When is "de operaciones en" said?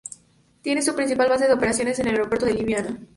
1.45-2.07